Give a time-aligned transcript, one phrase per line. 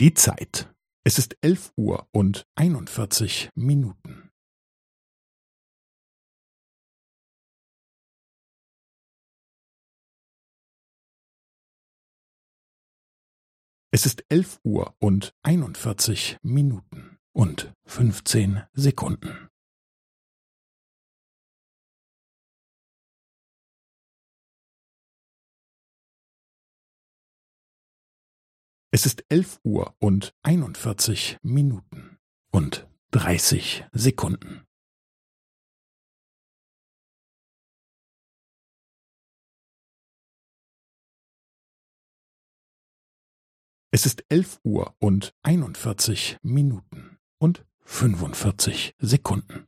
[0.00, 0.72] Die Zeit.
[1.02, 4.30] Es ist elf Uhr und einundvierzig Minuten.
[13.90, 19.47] Es ist elf Uhr und einundvierzig Minuten und fünfzehn Sekunden.
[28.98, 32.18] Es ist elf Uhr und einundvierzig Minuten
[32.50, 34.66] und dreißig Sekunden.
[43.92, 49.67] Es ist elf Uhr und einundvierzig Minuten und fünfundvierzig Sekunden.